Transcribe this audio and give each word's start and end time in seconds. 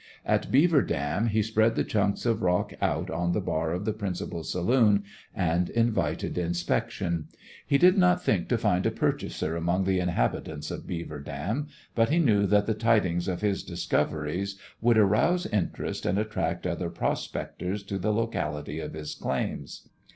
At 0.25 0.49
Beaver 0.51 0.81
Dam 0.81 1.27
he 1.27 1.43
spread 1.43 1.75
the 1.75 1.83
chunks 1.83 2.25
of 2.25 2.41
rock 2.41 2.73
out 2.81 3.11
on 3.11 3.33
the 3.33 3.39
bar 3.39 3.71
of 3.71 3.85
the 3.85 3.93
principal 3.93 4.43
saloon 4.43 5.03
and 5.35 5.69
invited 5.69 6.39
inspection. 6.39 7.27
He 7.67 7.77
did 7.77 7.99
not 7.99 8.23
think 8.23 8.47
to 8.49 8.57
find 8.57 8.87
a 8.87 8.89
purchaser 8.89 9.55
among 9.55 9.83
the 9.83 9.99
inhabitants 9.99 10.71
of 10.71 10.87
Beaver 10.87 11.19
Dam, 11.19 11.67
but 11.93 12.09
he 12.09 12.17
knew 12.17 12.47
that 12.47 12.65
the 12.65 12.73
tidings 12.73 13.27
of 13.27 13.41
his 13.41 13.61
discoveries 13.61 14.57
would 14.81 14.97
arouse 14.97 15.45
interest 15.45 16.07
and 16.07 16.17
attract 16.17 16.65
other 16.65 16.89
prospectors 16.89 17.83
to 17.83 17.99
the 17.99 18.11
locality 18.11 18.79
of 18.79 18.93
his 18.93 19.13
claims. 19.13 19.87